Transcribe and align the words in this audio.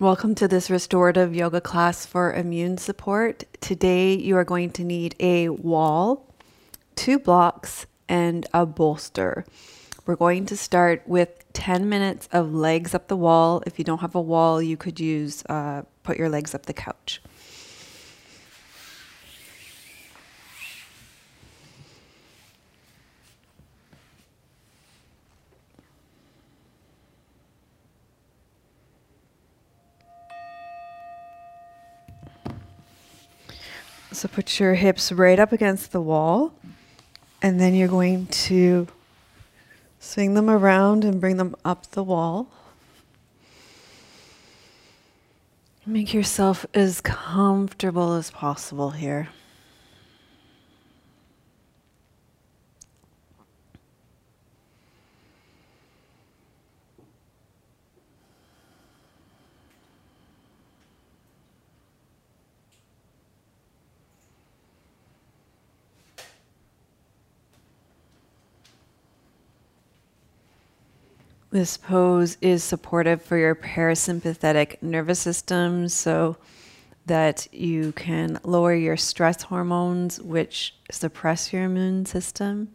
Welcome 0.00 0.34
to 0.36 0.48
this 0.48 0.70
restorative 0.70 1.34
yoga 1.34 1.60
class 1.60 2.06
for 2.06 2.32
immune 2.32 2.78
support. 2.78 3.44
Today 3.60 4.14
you 4.14 4.34
are 4.38 4.44
going 4.44 4.70
to 4.70 4.82
need 4.82 5.14
a 5.20 5.50
wall, 5.50 6.26
two 6.96 7.18
blocks, 7.18 7.84
and 8.08 8.46
a 8.54 8.64
bolster. 8.64 9.44
We're 10.06 10.16
going 10.16 10.46
to 10.46 10.56
start 10.56 11.02
with 11.04 11.44
10 11.52 11.90
minutes 11.90 12.30
of 12.32 12.54
legs 12.54 12.94
up 12.94 13.08
the 13.08 13.16
wall. 13.16 13.62
If 13.66 13.78
you 13.78 13.84
don't 13.84 14.00
have 14.00 14.14
a 14.14 14.22
wall, 14.22 14.62
you 14.62 14.78
could 14.78 14.98
use 14.98 15.44
uh, 15.50 15.82
put 16.02 16.16
your 16.16 16.30
legs 16.30 16.54
up 16.54 16.64
the 16.64 16.72
couch. 16.72 17.20
So 34.20 34.28
put 34.28 34.60
your 34.60 34.74
hips 34.74 35.10
right 35.12 35.38
up 35.38 35.50
against 35.50 35.92
the 35.92 36.00
wall, 36.02 36.52
and 37.40 37.58
then 37.58 37.74
you're 37.74 37.88
going 37.88 38.26
to 38.26 38.86
swing 39.98 40.34
them 40.34 40.50
around 40.50 41.06
and 41.06 41.18
bring 41.18 41.38
them 41.38 41.56
up 41.64 41.92
the 41.92 42.02
wall. 42.02 42.46
Make 45.86 46.12
yourself 46.12 46.66
as 46.74 47.00
comfortable 47.00 48.12
as 48.12 48.30
possible 48.30 48.90
here. 48.90 49.30
This 71.50 71.76
pose 71.76 72.36
is 72.40 72.62
supportive 72.62 73.22
for 73.22 73.36
your 73.36 73.56
parasympathetic 73.56 74.80
nervous 74.82 75.18
system 75.18 75.88
so 75.88 76.36
that 77.06 77.52
you 77.52 77.90
can 77.92 78.38
lower 78.44 78.72
your 78.72 78.96
stress 78.96 79.42
hormones, 79.42 80.20
which 80.20 80.76
suppress 80.92 81.52
your 81.52 81.64
immune 81.64 82.06
system. 82.06 82.68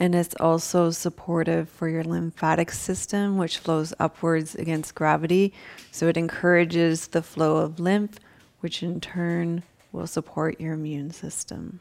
And 0.00 0.16
it's 0.16 0.34
also 0.40 0.90
supportive 0.90 1.68
for 1.68 1.88
your 1.88 2.02
lymphatic 2.02 2.72
system, 2.72 3.38
which 3.38 3.58
flows 3.58 3.94
upwards 4.00 4.56
against 4.56 4.96
gravity. 4.96 5.52
So 5.92 6.08
it 6.08 6.16
encourages 6.16 7.06
the 7.06 7.22
flow 7.22 7.58
of 7.58 7.78
lymph, 7.78 8.18
which 8.58 8.82
in 8.82 9.00
turn 9.00 9.62
will 9.92 10.08
support 10.08 10.60
your 10.60 10.72
immune 10.74 11.12
system. 11.12 11.78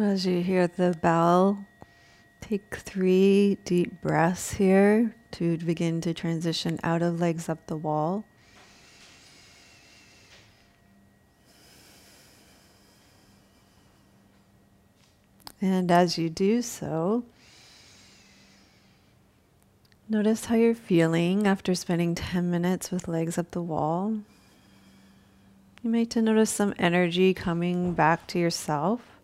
As 0.00 0.24
you 0.24 0.42
hear 0.42 0.68
the 0.68 0.96
bell, 1.02 1.66
take 2.40 2.76
three 2.76 3.58
deep 3.64 4.00
breaths 4.00 4.52
here 4.52 5.12
to 5.32 5.58
begin 5.58 6.00
to 6.02 6.14
transition 6.14 6.78
out 6.84 7.02
of 7.02 7.20
legs 7.20 7.48
up 7.48 7.66
the 7.66 7.76
wall. 7.76 8.24
And 15.60 15.90
as 15.90 16.16
you 16.16 16.30
do 16.30 16.62
so, 16.62 17.24
notice 20.08 20.44
how 20.44 20.54
you're 20.54 20.76
feeling 20.76 21.44
after 21.44 21.74
spending 21.74 22.14
10 22.14 22.48
minutes 22.48 22.92
with 22.92 23.08
legs 23.08 23.36
up 23.36 23.50
the 23.50 23.62
wall. 23.62 24.16
You 25.82 25.90
may 25.90 26.04
to 26.04 26.22
notice 26.22 26.50
some 26.50 26.72
energy 26.78 27.34
coming 27.34 27.94
back 27.94 28.28
to 28.28 28.38
yourself. 28.38 29.17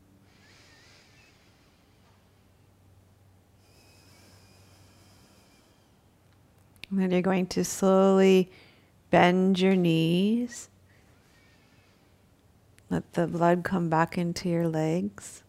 And 6.94 7.02
then 7.02 7.10
you're 7.10 7.22
going 7.22 7.48
to 7.48 7.64
slowly 7.64 8.52
bend 9.10 9.58
your 9.58 9.74
knees. 9.74 10.68
Let 12.88 13.14
the 13.14 13.26
blood 13.26 13.64
come 13.64 13.88
back 13.88 14.16
into 14.16 14.48
your 14.48 14.68
legs. 14.68 15.42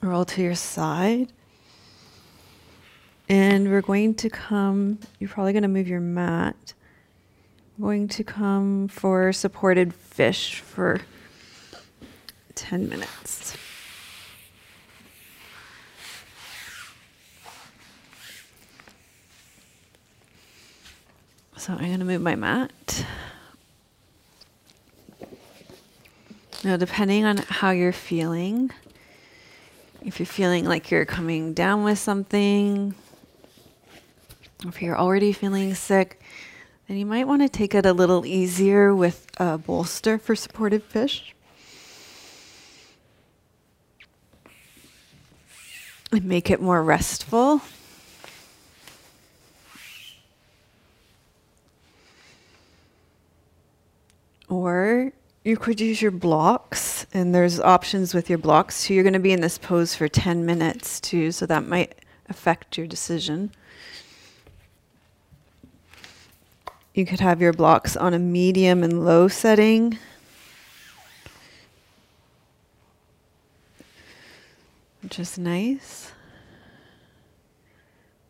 Roll 0.00 0.24
to 0.24 0.42
your 0.42 0.56
side. 0.56 1.32
And 3.28 3.70
we're 3.70 3.80
going 3.80 4.16
to 4.16 4.28
come, 4.28 4.98
you're 5.20 5.30
probably 5.30 5.52
going 5.52 5.62
to 5.62 5.68
move 5.68 5.86
your 5.86 6.00
mat. 6.00 6.74
We're 7.78 7.90
going 7.90 8.08
to 8.08 8.24
come 8.24 8.88
for 8.88 9.32
supported 9.32 9.94
fish 9.94 10.58
for 10.58 11.00
10 12.56 12.88
minutes. 12.88 13.56
So 21.58 21.72
I'm 21.72 21.78
going 21.78 21.98
to 21.98 22.04
move 22.04 22.20
my 22.20 22.36
mat. 22.36 23.06
Now, 26.62 26.76
depending 26.76 27.24
on 27.24 27.38
how 27.38 27.70
you're 27.70 27.92
feeling, 27.92 28.70
if 30.04 30.20
you're 30.20 30.26
feeling 30.26 30.66
like 30.66 30.90
you're 30.90 31.04
coming 31.04 31.54
down 31.54 31.82
with 31.82 31.98
something, 31.98 32.94
if 34.66 34.82
you're 34.82 34.98
already 34.98 35.32
feeling 35.32 35.74
sick, 35.74 36.20
then 36.88 36.98
you 36.98 37.06
might 37.06 37.26
want 37.26 37.42
to 37.42 37.48
take 37.48 37.74
it 37.74 37.86
a 37.86 37.92
little 37.92 38.26
easier 38.26 38.94
with 38.94 39.26
a 39.38 39.58
bolster 39.58 40.18
for 40.18 40.36
supported 40.36 40.82
fish. 40.82 41.34
And 46.12 46.24
make 46.24 46.50
it 46.50 46.60
more 46.60 46.82
restful. 46.82 47.62
Or 54.48 55.12
you 55.44 55.56
could 55.56 55.80
use 55.80 56.02
your 56.02 56.10
blocks, 56.10 57.06
and 57.12 57.34
there's 57.34 57.60
options 57.60 58.14
with 58.14 58.28
your 58.28 58.38
blocks. 58.38 58.76
So 58.76 58.94
you're 58.94 59.02
going 59.02 59.12
to 59.12 59.18
be 59.18 59.32
in 59.32 59.40
this 59.40 59.58
pose 59.58 59.94
for 59.94 60.08
10 60.08 60.44
minutes 60.46 61.00
too, 61.00 61.32
so 61.32 61.46
that 61.46 61.66
might 61.66 61.94
affect 62.28 62.76
your 62.76 62.86
decision. 62.86 63.52
You 66.94 67.04
could 67.04 67.20
have 67.20 67.42
your 67.42 67.52
blocks 67.52 67.96
on 67.96 68.14
a 68.14 68.18
medium 68.18 68.82
and 68.82 69.04
low 69.04 69.28
setting. 69.28 69.98
Which 75.02 75.18
is 75.18 75.38
nice. 75.38 76.10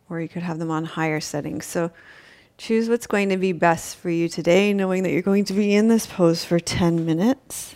Or 0.09 0.21
you 0.21 0.27
could 0.27 0.43
have 0.43 0.59
them 0.59 0.69
on 0.69 0.85
higher 0.85 1.19
settings. 1.19 1.65
So 1.65 1.91
Choose 2.57 2.89
what's 2.89 3.05
going 3.05 3.29
to 3.29 3.37
be 3.37 3.51
best 3.51 3.97
for 3.97 4.09
you 4.09 4.27
today, 4.27 4.73
knowing 4.73 5.03
that 5.03 5.11
you're 5.11 5.21
going 5.21 5.45
to 5.45 5.53
be 5.53 5.75
in 5.75 5.89
this 5.89 6.07
pose 6.07 6.43
for 6.43 6.59
10 6.59 7.05
minutes. 7.05 7.75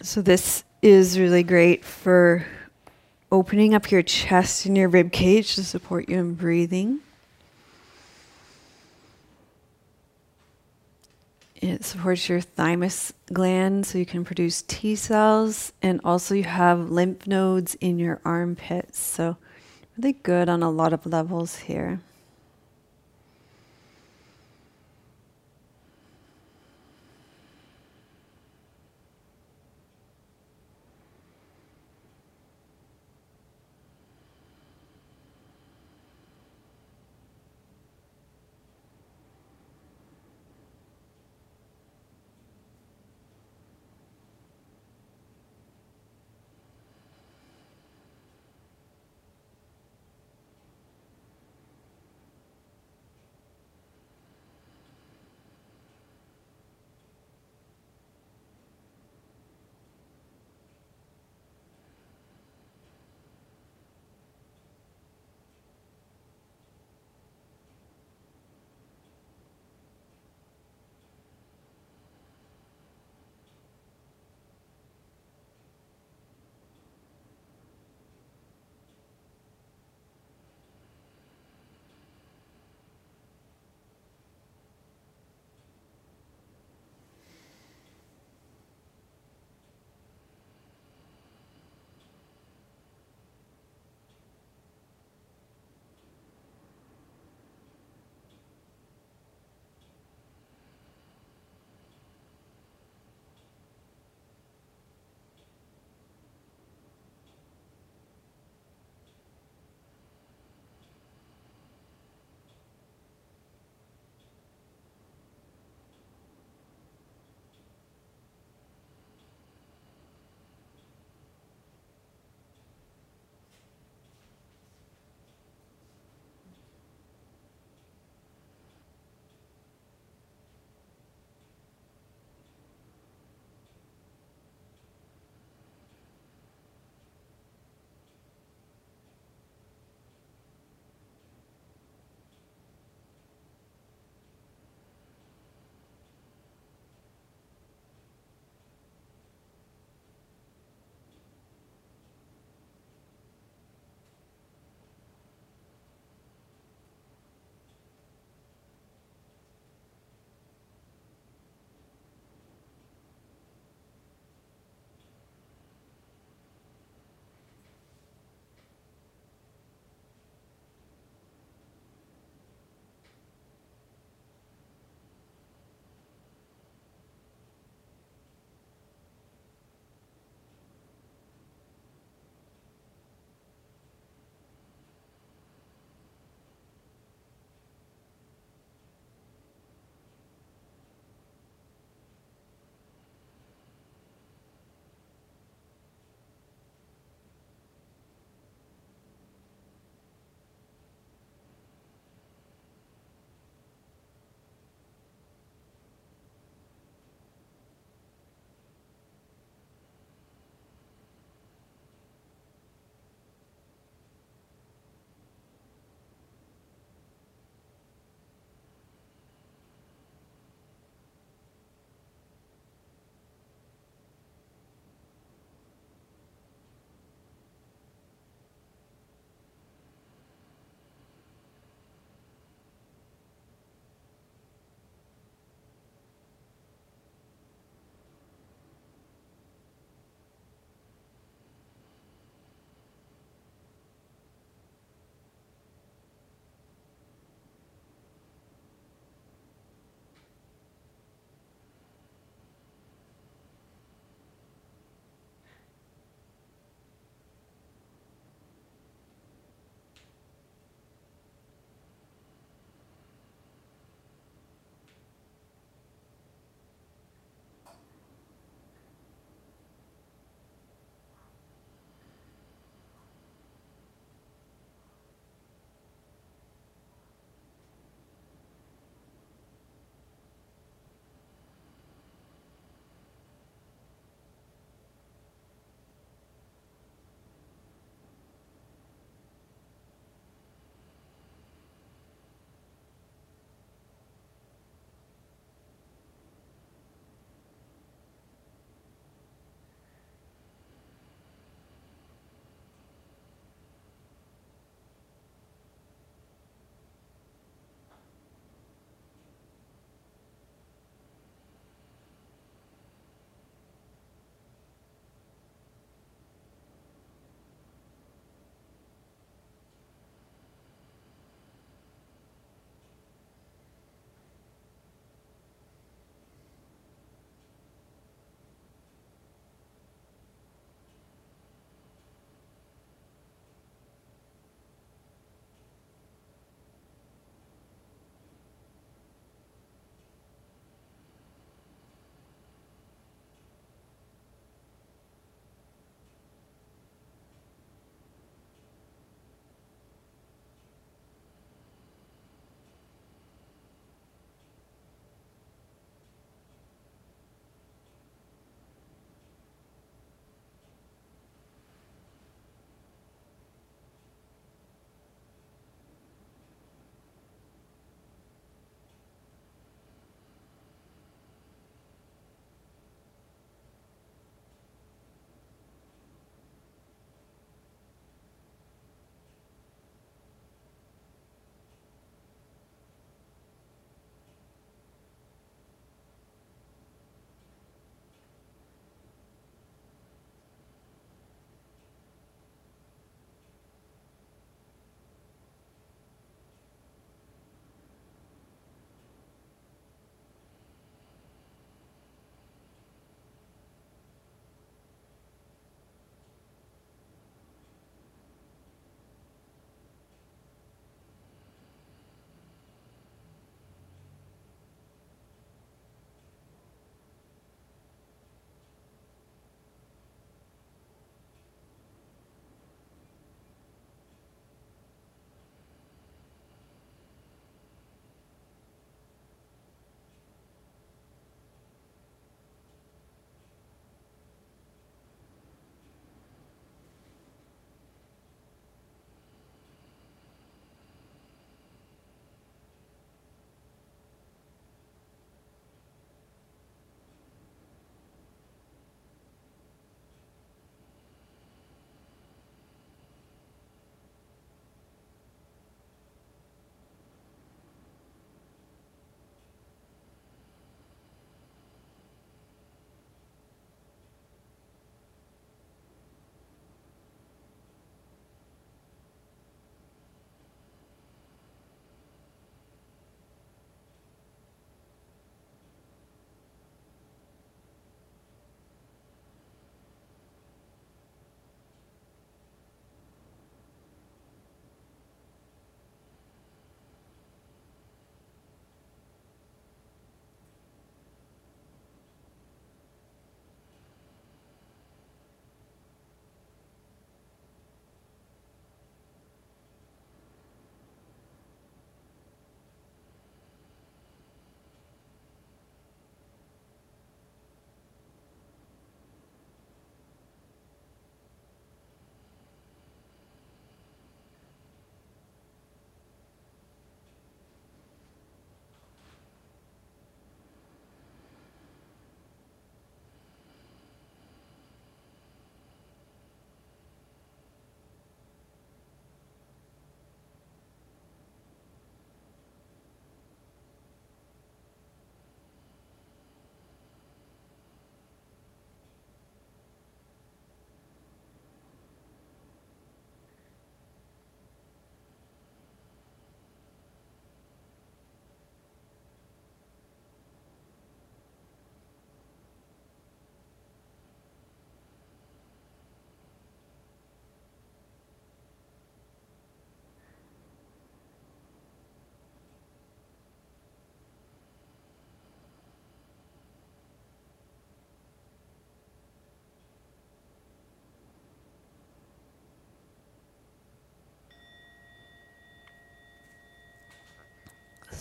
So, 0.00 0.22
this 0.22 0.64
is 0.80 1.18
really 1.18 1.42
great 1.42 1.84
for 1.84 2.46
opening 3.30 3.74
up 3.74 3.90
your 3.90 4.02
chest 4.02 4.64
and 4.64 4.78
your 4.78 4.88
rib 4.88 5.12
cage 5.12 5.56
to 5.56 5.64
support 5.64 6.08
you 6.08 6.18
in 6.18 6.34
breathing. 6.34 7.00
It 11.60 11.84
supports 11.84 12.28
your 12.28 12.40
thymus 12.40 13.12
gland 13.32 13.84
so 13.84 13.98
you 13.98 14.06
can 14.06 14.24
produce 14.24 14.62
T 14.62 14.94
cells, 14.94 15.72
and 15.82 16.00
also 16.04 16.34
you 16.34 16.44
have 16.44 16.90
lymph 16.90 17.26
nodes 17.26 17.74
in 17.80 17.98
your 17.98 18.20
armpits. 18.24 18.98
So, 18.98 19.36
really 19.96 20.12
good 20.12 20.48
on 20.48 20.62
a 20.62 20.70
lot 20.70 20.92
of 20.92 21.04
levels 21.04 21.56
here. 21.56 22.00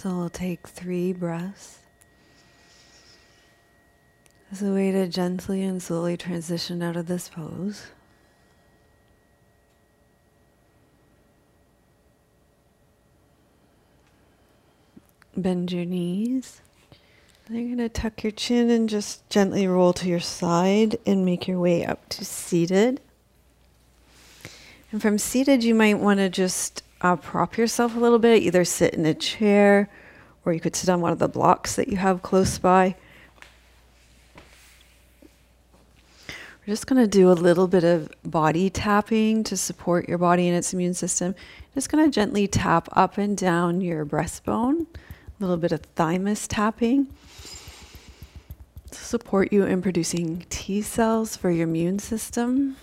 So 0.07 0.15
we'll 0.15 0.29
take 0.29 0.65
three 0.69 1.11
breaths 1.11 1.79
as 4.49 4.63
a 4.63 4.71
way 4.71 4.89
to 4.91 5.05
gently 5.05 5.65
and 5.65 5.83
slowly 5.83 6.15
transition 6.15 6.81
out 6.81 6.95
of 6.95 7.07
this 7.07 7.27
pose. 7.27 7.87
Bend 15.35 15.73
your 15.73 15.83
knees. 15.83 16.61
Then 17.49 17.57
you're 17.57 17.75
going 17.75 17.89
to 17.89 17.89
tuck 17.89 18.23
your 18.23 18.31
chin 18.31 18.69
and 18.69 18.87
just 18.87 19.29
gently 19.29 19.67
roll 19.67 19.91
to 19.91 20.07
your 20.07 20.21
side 20.21 20.95
and 21.05 21.25
make 21.25 21.49
your 21.49 21.59
way 21.59 21.85
up 21.85 22.07
to 22.11 22.23
seated. 22.23 23.01
And 24.93 25.01
from 25.01 25.17
seated, 25.17 25.65
you 25.65 25.75
might 25.75 25.99
want 25.99 26.21
to 26.21 26.29
just 26.29 26.81
uh, 27.01 27.15
prop 27.15 27.57
yourself 27.57 27.95
a 27.95 27.99
little 27.99 28.19
bit, 28.19 28.41
either 28.43 28.65
sit 28.65 28.93
in 28.93 29.05
a 29.05 29.13
chair 29.13 29.89
or 30.45 30.53
you 30.53 30.59
could 30.59 30.75
sit 30.75 30.89
on 30.89 31.01
one 31.01 31.11
of 31.11 31.19
the 31.19 31.27
blocks 31.27 31.75
that 31.75 31.89
you 31.89 31.97
have 31.97 32.21
close 32.21 32.57
by. 32.57 32.95
We're 36.27 36.73
just 36.73 36.87
going 36.87 37.01
to 37.01 37.07
do 37.07 37.31
a 37.31 37.33
little 37.33 37.67
bit 37.67 37.83
of 37.83 38.11
body 38.23 38.69
tapping 38.69 39.43
to 39.45 39.55
support 39.55 40.09
your 40.09 40.17
body 40.17 40.47
and 40.47 40.57
its 40.57 40.73
immune 40.73 40.93
system. 40.93 41.35
Just 41.73 41.89
going 41.89 42.03
to 42.03 42.11
gently 42.11 42.47
tap 42.47 42.89
up 42.91 43.17
and 43.17 43.37
down 43.37 43.81
your 43.81 44.05
breastbone, 44.05 44.85
a 44.85 45.39
little 45.39 45.57
bit 45.57 45.71
of 45.71 45.81
thymus 45.95 46.47
tapping 46.47 47.07
to 48.91 48.97
support 48.97 49.53
you 49.53 49.63
in 49.63 49.81
producing 49.81 50.45
T 50.49 50.81
cells 50.81 51.35
for 51.35 51.51
your 51.51 51.67
immune 51.67 51.99
system. 51.99 52.77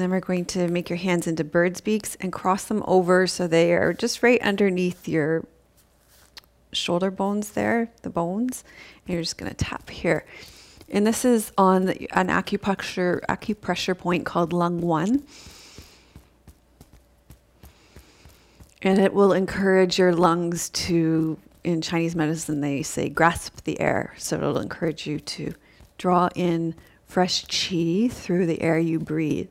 And 0.00 0.06
then 0.06 0.12
we're 0.12 0.20
going 0.20 0.46
to 0.46 0.66
make 0.68 0.88
your 0.88 0.96
hands 0.96 1.26
into 1.26 1.44
bird's 1.44 1.82
beaks 1.82 2.16
and 2.22 2.32
cross 2.32 2.64
them 2.64 2.82
over 2.86 3.26
so 3.26 3.46
they 3.46 3.74
are 3.74 3.92
just 3.92 4.22
right 4.22 4.40
underneath 4.40 5.06
your 5.06 5.44
shoulder 6.72 7.10
bones 7.10 7.50
there, 7.50 7.90
the 8.00 8.08
bones. 8.08 8.64
And 9.04 9.12
you're 9.12 9.22
just 9.22 9.36
going 9.36 9.50
to 9.50 9.54
tap 9.54 9.90
here. 9.90 10.24
And 10.88 11.06
this 11.06 11.26
is 11.26 11.52
on 11.58 11.90
an 11.90 12.28
acupuncture 12.28 13.20
acupressure 13.26 13.98
point 13.98 14.24
called 14.24 14.54
lung 14.54 14.80
1. 14.80 15.22
And 18.80 18.98
it 19.00 19.12
will 19.12 19.34
encourage 19.34 19.98
your 19.98 20.14
lungs 20.14 20.70
to 20.70 21.38
in 21.62 21.82
Chinese 21.82 22.16
medicine 22.16 22.62
they 22.62 22.82
say 22.82 23.10
grasp 23.10 23.64
the 23.64 23.78
air. 23.78 24.14
So 24.16 24.38
it'll 24.38 24.60
encourage 24.60 25.06
you 25.06 25.20
to 25.20 25.52
draw 25.98 26.30
in 26.34 26.74
fresh 27.04 27.44
qi 27.46 28.10
through 28.10 28.46
the 28.46 28.62
air 28.62 28.78
you 28.78 28.98
breathe. 28.98 29.48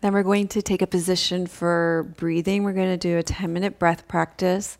Then 0.00 0.12
we're 0.12 0.22
going 0.22 0.48
to 0.48 0.62
take 0.62 0.82
a 0.82 0.86
position 0.86 1.46
for 1.46 2.06
breathing. 2.16 2.64
We're 2.64 2.72
going 2.72 2.90
to 2.90 2.96
do 2.96 3.18
a 3.18 3.22
10 3.22 3.52
minute 3.52 3.78
breath 3.78 4.06
practice. 4.06 4.78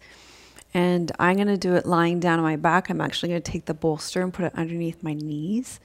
And 0.75 1.11
I'm 1.19 1.37
going 1.37 1.49
to 1.49 1.57
do 1.57 1.75
it 1.75 1.87
lying 1.87 2.21
down 2.21 2.39
on 2.39 2.45
my 2.45 2.57
back. 2.57 2.91
I'm 2.91 3.01
actually 3.01 3.31
going 3.31 3.43
to 3.43 3.51
take 3.51 3.65
the 3.65 3.75
bolster 3.75 4.23
and 4.23 4.33
put 4.33 4.45
it 4.45 4.55
underneath 4.55 5.03
my 5.03 5.15
knees. 5.15 5.81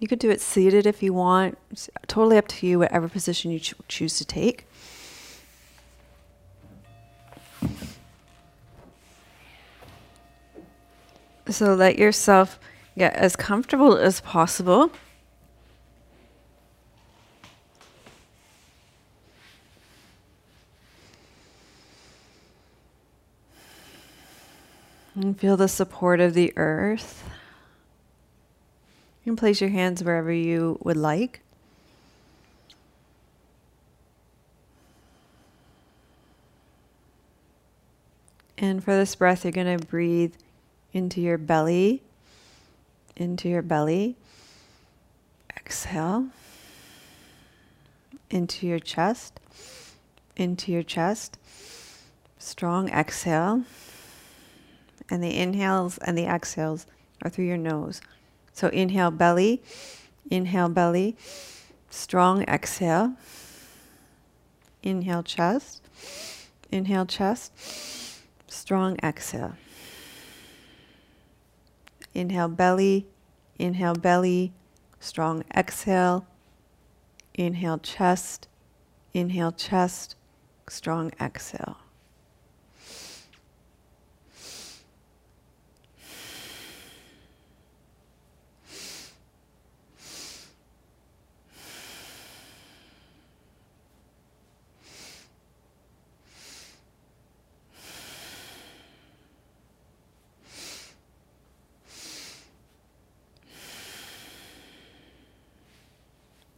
You 0.00 0.08
could 0.08 0.18
do 0.18 0.30
it 0.30 0.40
seated 0.40 0.86
if 0.86 1.02
you 1.02 1.12
want. 1.12 1.58
It's 1.70 1.88
totally 2.06 2.36
up 2.36 2.48
to 2.48 2.66
you, 2.66 2.80
whatever 2.80 3.08
position 3.08 3.50
you 3.50 3.60
cho- 3.60 3.76
choose 3.88 4.18
to 4.18 4.24
take. 4.24 4.66
So 11.48 11.74
let 11.74 11.98
yourself 11.98 12.60
get 12.96 13.14
as 13.14 13.34
comfortable 13.34 13.96
as 13.96 14.20
possible. 14.20 14.92
Feel 25.38 25.56
the 25.56 25.68
support 25.68 26.18
of 26.18 26.34
the 26.34 26.52
earth. 26.56 27.22
You 29.22 29.32
can 29.32 29.36
place 29.36 29.60
your 29.60 29.70
hands 29.70 30.02
wherever 30.02 30.32
you 30.32 30.80
would 30.82 30.96
like. 30.96 31.42
And 38.56 38.82
for 38.82 38.90
this 38.96 39.14
breath, 39.14 39.44
you're 39.44 39.52
going 39.52 39.78
to 39.78 39.86
breathe 39.86 40.34
into 40.92 41.20
your 41.20 41.38
belly, 41.38 42.02
into 43.14 43.48
your 43.48 43.62
belly. 43.62 44.16
Exhale. 45.56 46.26
Into 48.28 48.66
your 48.66 48.80
chest, 48.80 49.38
into 50.36 50.72
your 50.72 50.82
chest. 50.82 51.38
Strong 52.38 52.88
exhale 52.90 53.62
and 55.10 55.22
the 55.22 55.36
inhales 55.36 55.98
and 55.98 56.16
the 56.16 56.26
exhales 56.26 56.86
are 57.22 57.30
through 57.30 57.46
your 57.46 57.56
nose. 57.56 58.00
So 58.52 58.68
inhale 58.68 59.10
belly, 59.10 59.62
inhale 60.30 60.68
belly, 60.68 61.16
strong 61.90 62.42
exhale, 62.42 63.14
inhale 64.82 65.22
chest, 65.22 65.82
inhale 66.70 67.06
chest, 67.06 67.52
strong 68.48 68.96
exhale. 69.02 69.54
Inhale 72.14 72.48
belly, 72.48 73.06
inhale 73.58 73.94
belly, 73.94 74.52
strong 74.98 75.44
exhale, 75.54 76.26
inhale 77.34 77.78
chest, 77.78 78.48
inhale 79.14 79.52
chest, 79.52 80.16
strong 80.68 81.12
exhale. 81.20 81.76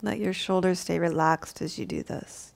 Let 0.02 0.18
your 0.18 0.32
shoulders 0.32 0.80
stay 0.80 0.98
relaxed 0.98 1.60
as 1.60 1.78
you 1.78 1.86
do 1.86 2.02
this. 2.02 2.52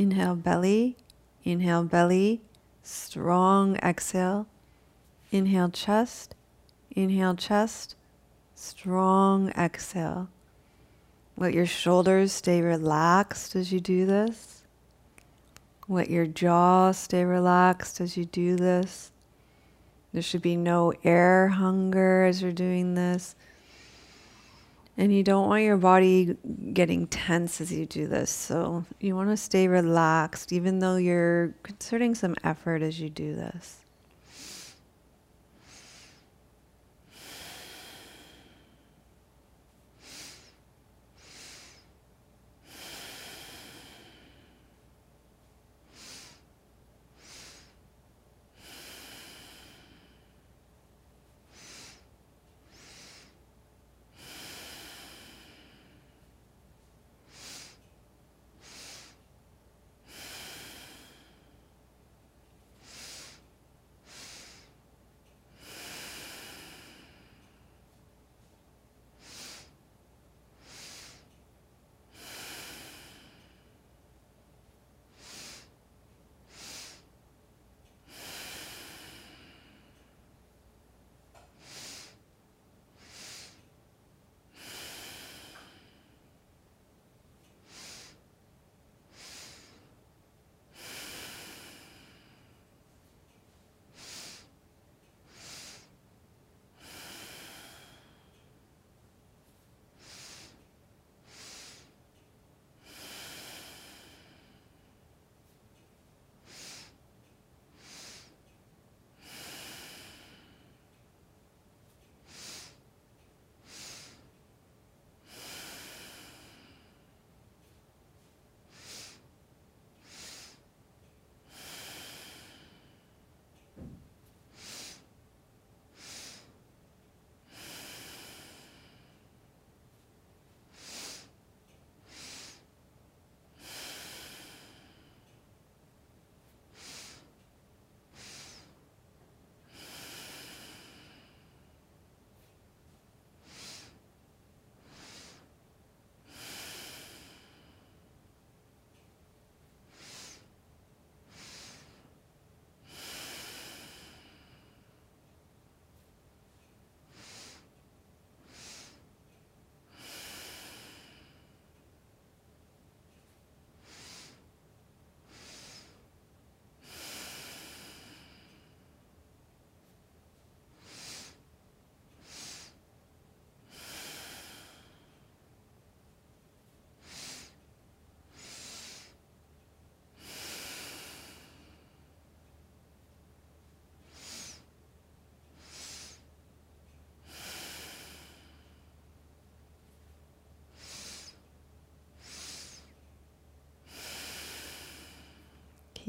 Inhale, 0.00 0.34
belly. 0.34 0.96
Inhale, 1.44 1.84
belly. 1.84 2.40
Strong 2.82 3.76
exhale. 3.82 4.46
Inhale, 5.30 5.68
chest. 5.68 6.34
Inhale, 6.92 7.34
chest. 7.34 7.96
Strong 8.54 9.50
exhale. 9.50 10.30
Let 11.36 11.52
your 11.52 11.66
shoulders 11.66 12.32
stay 12.32 12.62
relaxed 12.62 13.54
as 13.54 13.72
you 13.72 13.78
do 13.78 14.06
this. 14.06 14.62
Let 15.86 16.08
your 16.08 16.24
jaw 16.24 16.92
stay 16.92 17.26
relaxed 17.26 18.00
as 18.00 18.16
you 18.16 18.24
do 18.24 18.56
this. 18.56 19.12
There 20.14 20.22
should 20.22 20.40
be 20.40 20.56
no 20.56 20.94
air 21.04 21.48
hunger 21.48 22.24
as 22.24 22.40
you're 22.40 22.52
doing 22.52 22.94
this. 22.94 23.36
And 24.96 25.14
you 25.14 25.22
don't 25.22 25.48
want 25.48 25.62
your 25.62 25.78
body 25.78 26.36
getting 26.72 27.06
tense 27.06 27.60
as 27.60 27.72
you 27.72 27.86
do 27.86 28.06
this. 28.06 28.30
So 28.30 28.84
you 29.00 29.16
want 29.16 29.30
to 29.30 29.36
stay 29.36 29.66
relaxed, 29.68 30.52
even 30.52 30.78
though 30.80 30.96
you're 30.96 31.54
concerting 31.62 32.14
some 32.14 32.34
effort 32.44 32.82
as 32.82 33.00
you 33.00 33.08
do 33.08 33.34
this. 33.34 33.79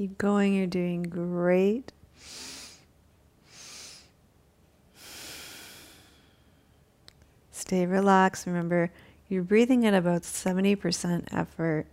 Keep 0.02 0.18
going, 0.18 0.56
you're 0.56 0.66
doing 0.66 1.04
great. 1.04 1.92
Stay 7.52 7.86
relaxed. 7.86 8.48
Remember, 8.48 8.92
you're 9.30 9.44
breathing 9.44 9.86
at 9.86 9.94
about 9.94 10.24
70% 10.24 11.28
effort. 11.32 11.86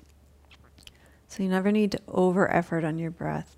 So 1.28 1.42
you 1.42 1.50
never 1.50 1.70
need 1.70 1.92
to 1.92 2.00
over 2.08 2.50
effort 2.50 2.82
on 2.82 2.96
your 2.96 3.10
breath. 3.10 3.57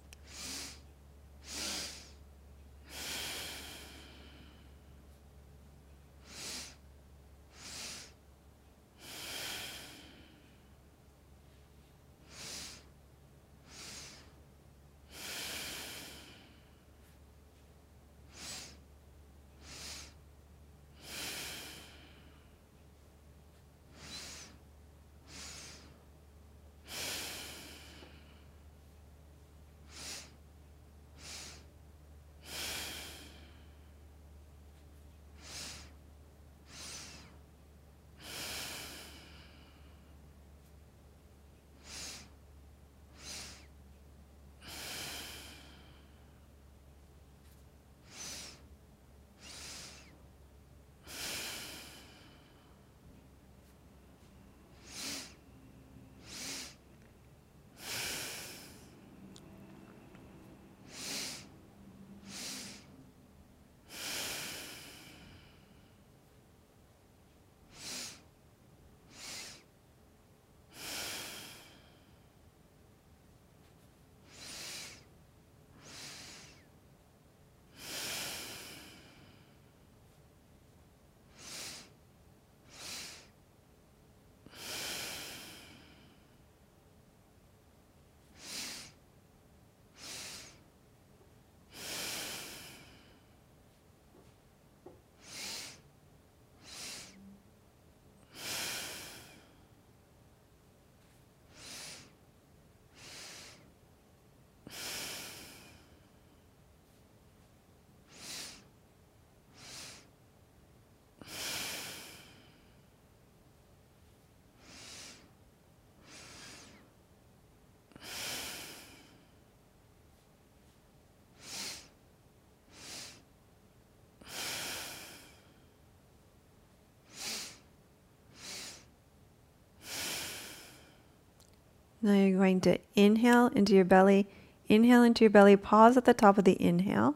Now 132.02 132.14
you're 132.14 132.38
going 132.38 132.60
to 132.62 132.78
inhale 132.94 133.48
into 133.48 133.74
your 133.74 133.84
belly, 133.84 134.26
inhale 134.68 135.02
into 135.02 135.24
your 135.24 135.30
belly, 135.30 135.56
pause 135.56 135.96
at 135.96 136.06
the 136.06 136.14
top 136.14 136.38
of 136.38 136.44
the 136.44 136.60
inhale. 136.62 137.14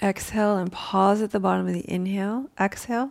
Exhale 0.00 0.58
and 0.58 0.70
pause 0.70 1.22
at 1.22 1.32
the 1.32 1.40
bottom 1.40 1.66
of 1.66 1.72
the 1.72 1.90
inhale. 1.90 2.50
Exhale. 2.60 3.10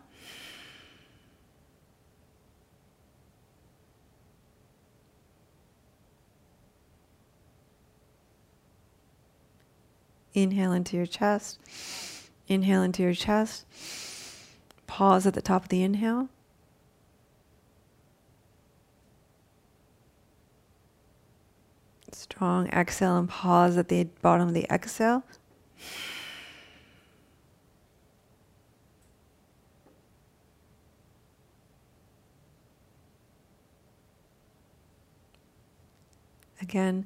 Inhale 10.34 10.74
into 10.74 10.96
your 10.96 11.06
chest. 11.06 11.60
Inhale 12.48 12.84
into 12.84 13.02
your 13.02 13.14
chest. 13.14 13.66
Pause 14.88 15.28
at 15.28 15.34
the 15.34 15.42
top 15.42 15.64
of 15.64 15.70
the 15.70 15.84
inhale. 15.84 16.30
Strong 22.12 22.68
exhale 22.70 23.18
and 23.18 23.30
pause 23.30 23.78
at 23.78 23.90
the 23.90 24.06
bottom 24.22 24.48
of 24.48 24.54
the 24.54 24.66
exhale. 24.72 25.24
Again, 36.62 37.06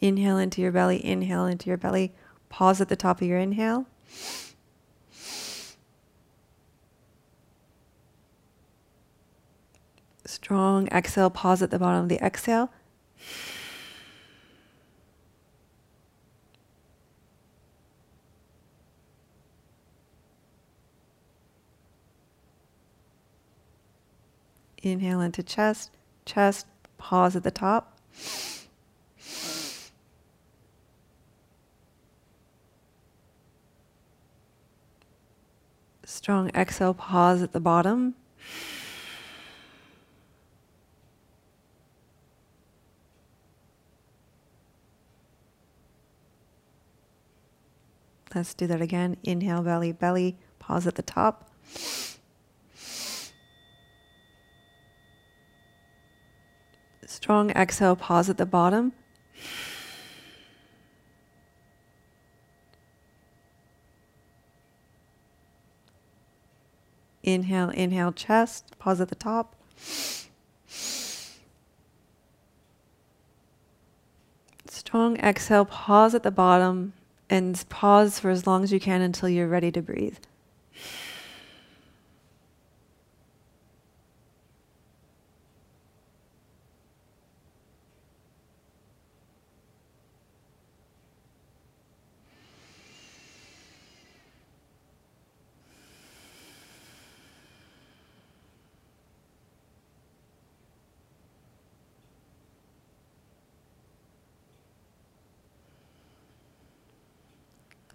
inhale 0.00 0.38
into 0.38 0.62
your 0.62 0.72
belly, 0.72 1.04
inhale 1.04 1.44
into 1.44 1.68
your 1.68 1.76
belly. 1.76 2.12
Pause 2.48 2.82
at 2.82 2.88
the 2.88 2.96
top 2.96 3.20
of 3.20 3.26
your 3.26 3.38
inhale. 3.38 3.86
Strong 10.36 10.88
exhale, 10.88 11.30
pause 11.30 11.62
at 11.62 11.70
the 11.70 11.78
bottom 11.78 12.02
of 12.02 12.08
the 12.10 12.22
exhale. 12.22 12.70
Inhale 24.82 25.22
into 25.22 25.42
chest, 25.42 25.96
chest, 26.26 26.66
pause 26.98 27.34
at 27.34 27.42
the 27.42 27.50
top. 27.50 27.98
Strong 36.04 36.50
exhale, 36.50 36.92
pause 36.92 37.40
at 37.40 37.52
the 37.52 37.60
bottom. 37.60 38.14
Let's 48.36 48.52
do 48.52 48.66
that 48.66 48.82
again. 48.82 49.16
Inhale, 49.24 49.62
belly, 49.62 49.92
belly, 49.92 50.36
pause 50.58 50.86
at 50.86 50.96
the 50.96 51.02
top. 51.02 51.50
Strong 57.06 57.52
exhale, 57.52 57.96
pause 57.96 58.28
at 58.28 58.36
the 58.36 58.44
bottom. 58.44 58.92
Inhale, 67.22 67.70
inhale, 67.70 68.12
chest, 68.12 68.78
pause 68.78 69.00
at 69.00 69.08
the 69.08 69.14
top. 69.14 69.56
Strong 74.68 75.16
exhale, 75.20 75.64
pause 75.64 76.14
at 76.14 76.22
the 76.22 76.30
bottom 76.30 76.92
and 77.28 77.64
pause 77.68 78.18
for 78.18 78.30
as 78.30 78.46
long 78.46 78.62
as 78.62 78.72
you 78.72 78.80
can 78.80 79.00
until 79.02 79.28
you're 79.28 79.48
ready 79.48 79.70
to 79.72 79.82
breathe. 79.82 80.18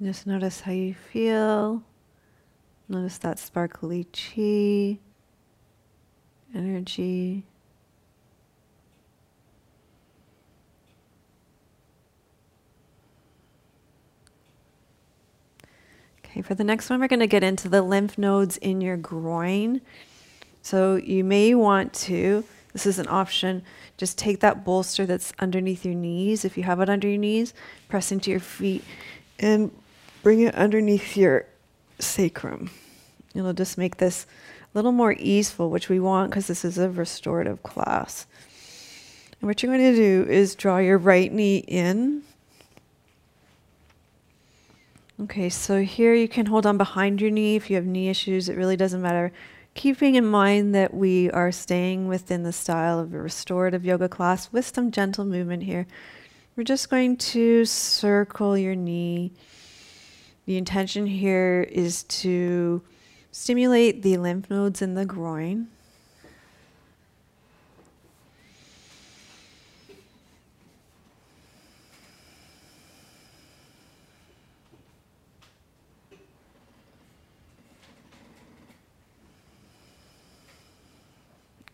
Just 0.01 0.25
notice 0.25 0.61
how 0.61 0.71
you 0.71 0.95
feel. 0.95 1.83
Notice 2.89 3.19
that 3.19 3.37
sparkly 3.37 4.05
chi, 4.05 4.97
energy. 6.55 7.45
Okay, 16.25 16.41
for 16.41 16.55
the 16.55 16.63
next 16.63 16.89
one, 16.89 16.99
we're 16.99 17.07
going 17.07 17.19
to 17.19 17.27
get 17.27 17.43
into 17.43 17.69
the 17.69 17.83
lymph 17.83 18.17
nodes 18.17 18.57
in 18.57 18.81
your 18.81 18.97
groin. 18.97 19.81
So 20.63 20.95
you 20.95 21.23
may 21.23 21.53
want 21.53 21.93
to, 21.93 22.43
this 22.73 22.87
is 22.87 22.97
an 22.97 23.07
option, 23.07 23.61
just 23.97 24.17
take 24.17 24.39
that 24.39 24.65
bolster 24.65 25.05
that's 25.05 25.31
underneath 25.37 25.85
your 25.85 25.93
knees. 25.93 26.43
If 26.43 26.57
you 26.57 26.63
have 26.63 26.79
it 26.79 26.89
under 26.89 27.07
your 27.07 27.19
knees, 27.19 27.53
press 27.87 28.11
into 28.11 28.31
your 28.31 28.39
feet 28.39 28.83
and 29.41 29.71
bring 30.23 30.41
it 30.41 30.55
underneath 30.55 31.17
your 31.17 31.45
sacrum. 31.99 32.69
It'll 33.33 33.53
just 33.53 33.77
make 33.77 33.97
this 33.97 34.25
a 34.73 34.77
little 34.77 34.91
more 34.91 35.15
easeful, 35.17 35.69
which 35.69 35.89
we 35.89 35.99
want 35.99 36.31
because 36.31 36.47
this 36.47 36.65
is 36.65 36.77
a 36.77 36.89
restorative 36.89 37.63
class. 37.63 38.25
And 39.39 39.47
what 39.47 39.61
you're 39.61 39.75
going 39.75 39.93
to 39.93 39.95
do 39.95 40.29
is 40.29 40.55
draw 40.55 40.77
your 40.77 40.97
right 40.97 41.31
knee 41.31 41.57
in. 41.57 42.23
Okay, 45.23 45.49
so 45.49 45.81
here 45.81 46.13
you 46.13 46.27
can 46.27 46.47
hold 46.47 46.65
on 46.65 46.77
behind 46.77 47.21
your 47.21 47.31
knee 47.31 47.55
if 47.55 47.69
you 47.69 47.75
have 47.75 47.85
knee 47.85 48.09
issues. 48.09 48.49
It 48.49 48.57
really 48.57 48.77
doesn't 48.77 49.01
matter. 49.01 49.31
Keeping 49.73 50.15
in 50.15 50.25
mind 50.25 50.75
that 50.75 50.93
we 50.93 51.29
are 51.31 51.51
staying 51.51 52.07
within 52.07 52.43
the 52.43 52.51
style 52.51 52.99
of 52.99 53.13
a 53.13 53.21
restorative 53.21 53.85
yoga 53.85 54.09
class 54.09 54.51
with 54.51 54.73
some 54.73 54.91
gentle 54.91 55.23
movement 55.23 55.63
here, 55.63 55.87
we're 56.55 56.63
just 56.63 56.89
going 56.89 57.17
to 57.17 57.65
circle 57.65 58.57
your 58.57 58.75
knee 58.75 59.31
the 60.45 60.57
intention 60.57 61.05
here 61.05 61.67
is 61.69 62.03
to 62.03 62.81
stimulate 63.31 64.01
the 64.01 64.17
lymph 64.17 64.49
nodes 64.49 64.81
in 64.81 64.95
the 64.95 65.05
groin. 65.05 65.67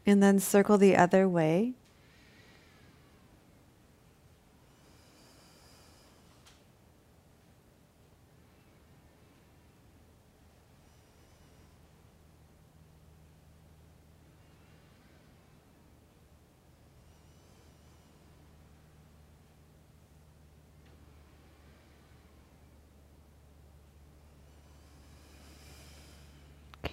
And 0.05 0.23
then 0.23 0.39
circle 0.39 0.77
the 0.77 0.95
other 0.95 1.27
way. 1.27 1.73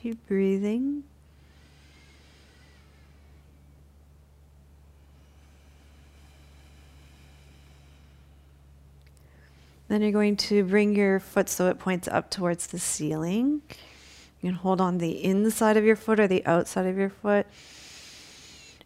Keep 0.05 0.27
breathing. 0.27 1.03
Then 9.89 10.03
you're 10.03 10.13
going 10.13 10.37
to 10.37 10.63
bring 10.65 10.95
your 10.95 11.21
foot 11.21 11.49
so 11.49 11.71
it 11.71 11.79
points 11.79 12.07
up 12.07 12.31
towards 12.31 12.67
the 12.67 12.79
ceiling. 12.79 13.63
You 14.43 14.51
can 14.51 14.57
hold 14.57 14.79
on 14.79 14.99
the 14.99 15.25
inside 15.25 15.79
of 15.79 15.87
your 15.87 15.97
foot 15.97 16.21
or 16.21 16.29
the 16.29 16.45
outside 16.45 16.85
of 16.85 16.99
your 16.99 17.09
foot. 17.09 17.47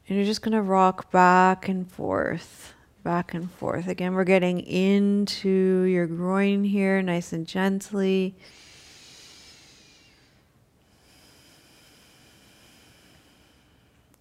And 0.09 0.17
you're 0.19 0.25
just 0.25 0.43
going 0.43 0.53
to 0.53 0.63
rock 0.63 1.11
back 1.11 1.69
and 1.69 1.91
forth, 1.91 2.75
back 3.03 3.35
and 3.35 3.51
forth. 3.51 3.89
Again, 3.89 4.15
we're 4.15 4.23
getting 4.23 4.61
into 4.61 5.81
your 5.81 6.07
groin 6.07 6.63
here 6.63 7.03
nice 7.03 7.33
and 7.33 7.45
gently. 7.45 8.37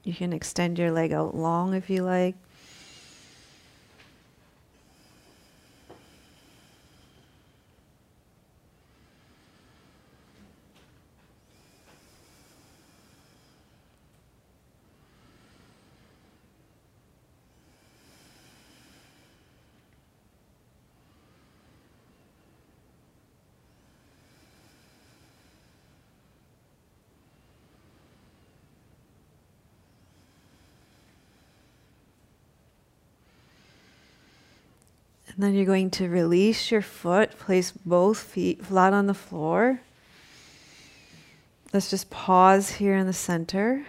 You 0.08 0.14
can 0.14 0.32
extend 0.32 0.80
your 0.80 0.90
leg 0.90 1.12
out 1.12 1.36
long 1.36 1.74
if 1.74 1.90
you 1.90 2.02
like. 2.02 2.38
And 35.38 35.46
then 35.46 35.54
you're 35.54 35.66
going 35.66 35.92
to 35.92 36.10
release 36.10 36.72
your 36.72 36.82
foot, 36.82 37.38
place 37.38 37.72
both 37.72 38.18
feet 38.18 38.66
flat 38.66 38.92
on 38.92 39.06
the 39.06 39.14
floor. 39.14 39.82
Let's 41.72 41.92
just 41.92 42.10
pause 42.10 42.72
here 42.72 42.96
in 42.96 43.06
the 43.06 43.14
center. 43.14 43.86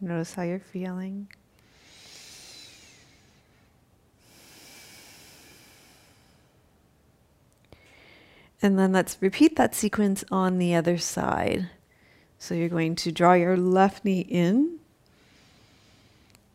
Notice 0.00 0.34
how 0.34 0.42
you're 0.42 0.58
feeling. 0.58 1.28
And 8.60 8.76
then 8.76 8.90
let's 8.90 9.16
repeat 9.20 9.54
that 9.54 9.76
sequence 9.76 10.24
on 10.32 10.58
the 10.58 10.74
other 10.74 10.98
side. 10.98 11.70
So 12.40 12.54
you're 12.54 12.68
going 12.68 12.96
to 12.96 13.12
draw 13.12 13.34
your 13.34 13.56
left 13.56 14.04
knee 14.04 14.22
in. 14.22 14.80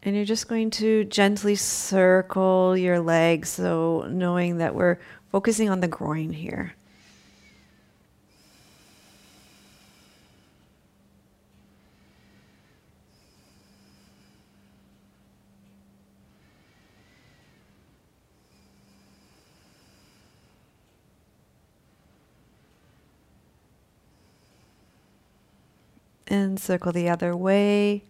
And 0.02 0.16
you're 0.16 0.26
just 0.26 0.48
going 0.48 0.72
to 0.72 1.04
gently 1.04 1.56
circle 1.56 2.78
your 2.78 3.02
legs, 3.02 3.50
so 3.50 4.08
knowing 4.10 4.58
that 4.58 4.74
we're 4.74 4.98
focusing 5.30 5.70
on 5.70 5.82
the 5.82 5.88
groin 5.90 6.32
here. 6.32 6.74
And 26.26 26.60
circle 26.60 26.92
the 26.92 27.10
other 27.10 27.36
way. 27.36 28.04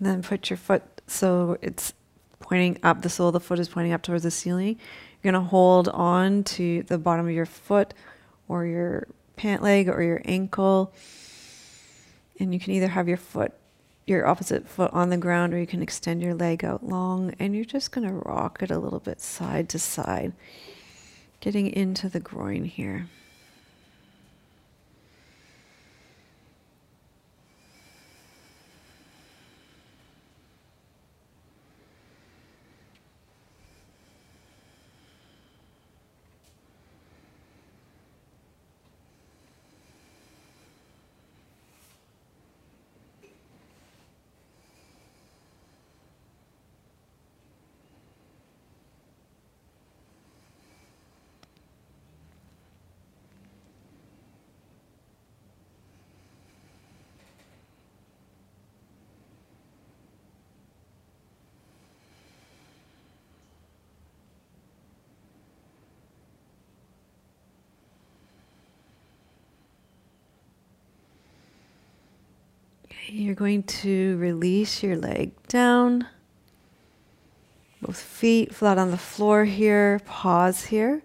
And 0.00 0.08
then 0.08 0.22
put 0.22 0.50
your 0.50 0.56
foot 0.56 0.82
so 1.06 1.58
it's 1.60 1.92
pointing 2.38 2.78
up, 2.82 3.02
the 3.02 3.10
sole 3.10 3.28
of 3.28 3.34
the 3.34 3.40
foot 3.40 3.58
is 3.58 3.68
pointing 3.68 3.92
up 3.92 4.02
towards 4.02 4.22
the 4.22 4.30
ceiling. 4.30 4.78
You're 5.22 5.32
going 5.32 5.44
to 5.44 5.48
hold 5.48 5.88
on 5.88 6.44
to 6.44 6.82
the 6.84 6.98
bottom 6.98 7.26
of 7.26 7.32
your 7.32 7.46
foot 7.46 7.92
or 8.48 8.64
your 8.64 9.06
pant 9.36 9.62
leg 9.62 9.88
or 9.88 10.02
your 10.02 10.22
ankle. 10.24 10.94
And 12.38 12.54
you 12.54 12.58
can 12.58 12.72
either 12.72 12.88
have 12.88 13.08
your 13.08 13.18
foot, 13.18 13.52
your 14.06 14.26
opposite 14.26 14.66
foot 14.66 14.90
on 14.94 15.10
the 15.10 15.18
ground, 15.18 15.52
or 15.52 15.58
you 15.58 15.66
can 15.66 15.82
extend 15.82 16.22
your 16.22 16.34
leg 16.34 16.64
out 16.64 16.82
long. 16.82 17.34
And 17.38 17.54
you're 17.54 17.64
just 17.64 17.92
going 17.92 18.08
to 18.08 18.14
rock 18.14 18.62
it 18.62 18.70
a 18.70 18.78
little 18.78 19.00
bit 19.00 19.20
side 19.20 19.68
to 19.70 19.78
side, 19.78 20.32
getting 21.40 21.66
into 21.66 22.08
the 22.08 22.20
groin 22.20 22.64
here. 22.64 23.08
You're 73.06 73.34
going 73.34 73.62
to 73.62 74.16
release 74.18 74.82
your 74.82 74.96
leg 74.96 75.32
down. 75.48 76.06
Both 77.80 77.98
feet 77.98 78.54
flat 78.54 78.78
on 78.78 78.90
the 78.90 78.98
floor 78.98 79.44
here. 79.44 80.00
Pause 80.04 80.64
here. 80.66 81.02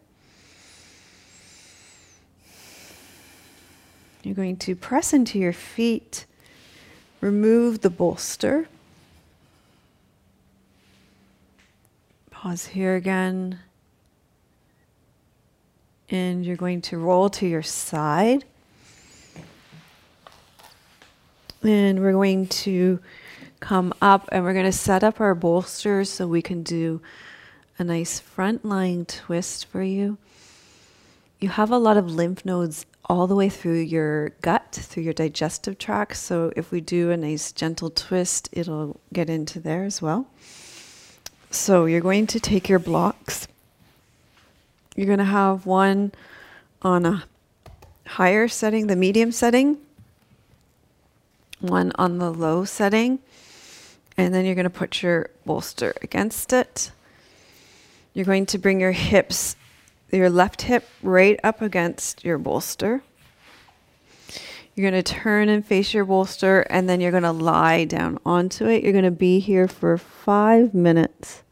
You're 4.24 4.36
going 4.36 4.58
to 4.58 4.76
press 4.76 5.14
into 5.14 5.40
your 5.40 5.54
feet. 5.54 6.26
Remove 7.22 7.82
the 7.82 7.90
bolster. 7.90 8.68
Pause 12.32 12.68
here 12.68 12.96
again. 12.96 13.60
And 16.10 16.46
you're 16.46 16.56
going 16.58 16.82
to 16.82 16.98
roll 16.98 17.30
to 17.30 17.48
your 17.48 17.64
side. 17.64 18.46
And 21.66 22.00
we're 22.00 22.12
going 22.12 22.48
to 22.48 23.00
come 23.60 23.92
up 24.00 24.30
and 24.32 24.44
we're 24.44 24.54
going 24.54 24.66
to 24.66 24.72
set 24.72 25.04
up 25.04 25.20
our 25.20 25.34
bolsters 25.34 26.12
so 26.12 26.28
we 26.28 26.44
can 26.44 26.62
do 26.62 27.02
a 27.80 27.84
nice 27.84 28.20
front 28.20 28.64
lying 28.64 29.06
twist 29.06 29.66
for 29.66 29.82
you. 29.82 30.20
You 31.40 31.50
have 31.50 31.72
a 31.72 31.80
lot 31.80 31.98
of 31.98 32.12
lymph 32.12 32.46
nodes 32.46 32.86
all 33.06 33.26
the 33.26 33.36
way 33.36 33.50
through 33.50 33.80
your 33.80 34.30
gut, 34.42 34.74
through 34.74 35.04
your 35.04 35.14
digestive 35.14 35.80
tract. 35.80 36.18
So 36.18 36.54
if 36.56 36.72
we 36.72 36.82
do 36.82 37.10
a 37.10 37.18
nice 37.18 37.52
gentle 37.52 37.90
twist, 37.90 38.48
it'll 38.52 39.00
get 39.12 39.28
into 39.28 39.60
there 39.60 39.86
as 39.86 40.02
well. 40.02 40.28
So 41.50 41.86
you're 41.86 42.02
going 42.02 42.28
to 42.28 42.40
take 42.40 42.70
your 42.70 42.80
blocks. 42.80 43.48
You're 44.96 45.08
going 45.08 45.18
to 45.18 45.26
have 45.26 45.66
one 45.66 46.12
on 46.84 47.06
a 47.06 47.24
higher 48.06 48.48
setting, 48.48 48.86
the 48.86 48.96
medium 48.96 49.32
setting, 49.32 49.80
one 51.68 51.92
on 51.96 52.18
the 52.18 52.32
low 52.32 52.66
setting, 52.66 53.20
and 54.18 54.34
then 54.34 54.46
you're 54.46 54.56
going 54.56 54.64
to 54.64 54.70
put 54.70 55.02
your 55.02 55.30
bolster 55.46 55.94
against 56.02 56.54
it. 56.54 56.92
You're 58.14 58.26
going 58.26 58.46
to 58.48 58.58
bring 58.58 58.80
your 58.80 58.94
hips, 58.94 59.56
your 60.12 60.30
left 60.30 60.64
hip 60.64 60.88
right 61.04 61.40
up 61.44 61.62
against 61.62 62.24
your 62.24 62.38
bolster. 62.38 63.04
You're 64.76 64.92
going 64.92 65.02
to 65.02 65.14
turn 65.14 65.48
and 65.48 65.66
face 65.66 65.94
your 65.94 66.04
bolster, 66.04 66.62
and 66.70 66.90
then 66.90 67.00
you're 67.00 67.12
going 67.12 67.24
to 67.24 67.32
lie 67.32 67.86
down 67.86 68.20
onto 68.26 68.68
it. 68.68 68.84
You're 68.84 68.92
going 68.92 69.06
to 69.06 69.12
be 69.12 69.40
here 69.40 69.70
for 69.70 69.98
five 69.98 70.74
minutes. 70.74 71.44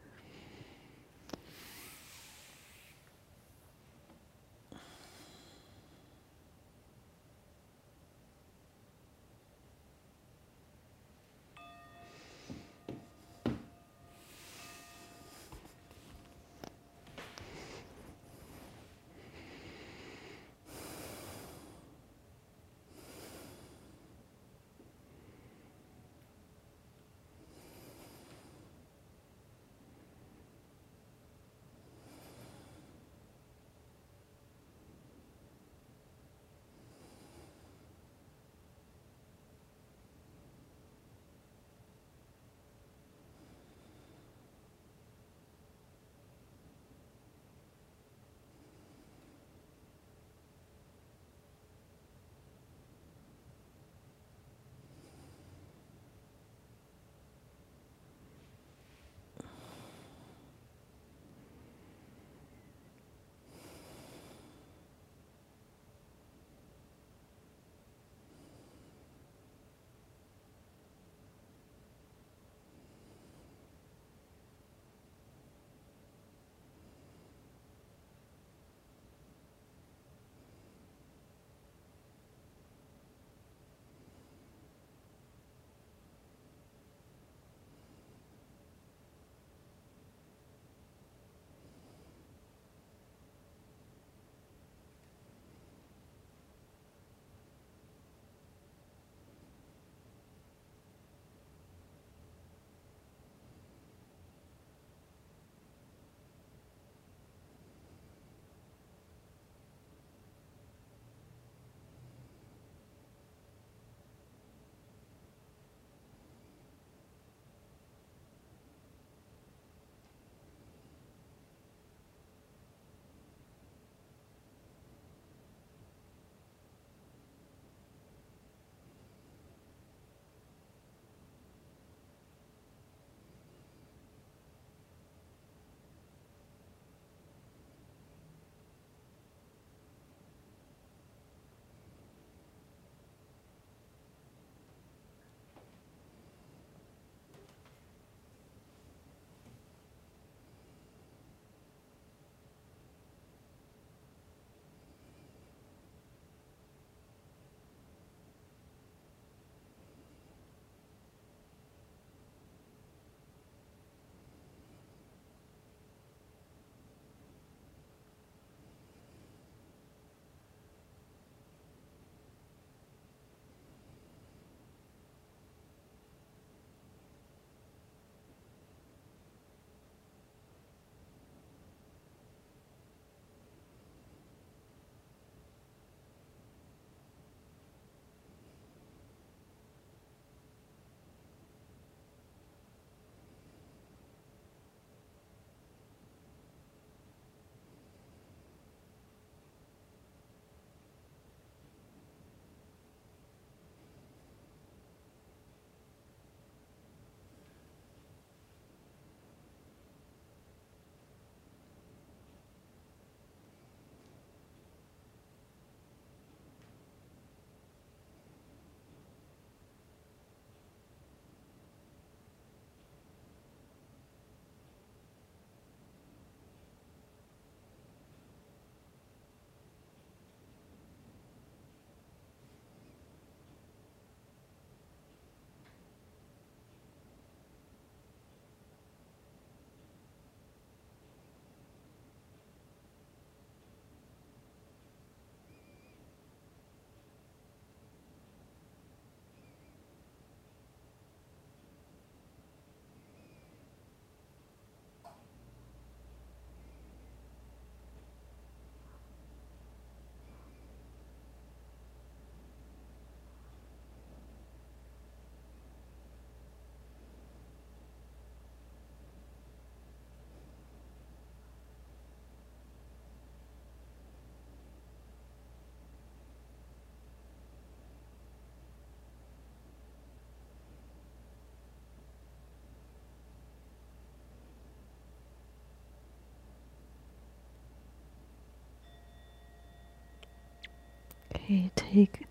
Okay, 291.54 291.70
take 291.76 292.26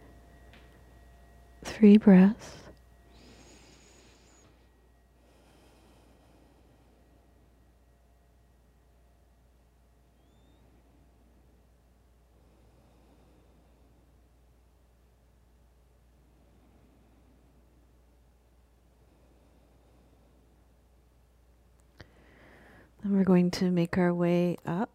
three 1.63 1.95
breaths. 1.95 2.57
And 23.01 23.15
we're 23.15 23.23
going 23.23 23.51
to 23.51 23.71
make 23.71 23.97
our 23.97 24.13
way 24.13 24.57
up. 24.65 24.89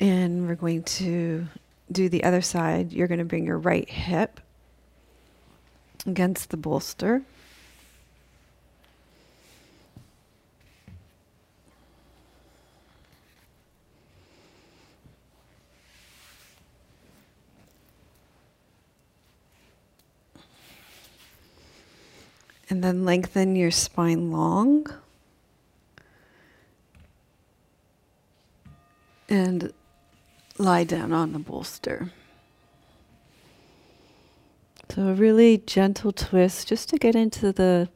And 0.00 0.48
we're 0.48 0.56
going 0.56 0.82
to 0.82 1.46
do 1.90 2.08
the 2.08 2.24
other 2.24 2.42
side. 2.42 2.92
You're 2.92 3.08
going 3.08 3.18
to 3.18 3.24
bring 3.24 3.44
your 3.44 3.58
right 3.58 3.88
hip 3.88 4.40
against 6.06 6.50
the 6.50 6.56
bolster. 6.56 7.22
And 22.68 22.82
then 22.82 23.04
lengthen 23.04 23.54
your 23.54 23.70
spine 23.70 24.32
long. 24.32 24.86
And 29.28 29.72
lie 30.58 30.84
down 30.84 31.12
on 31.12 31.32
the 31.32 31.38
bolster. 31.38 32.10
So, 34.88 35.08
a 35.08 35.14
really 35.14 35.58
gentle 35.58 36.12
twist 36.12 36.68
just 36.68 36.88
to 36.90 36.96
get 36.96 37.14
into 37.14 37.52
the 37.52 37.88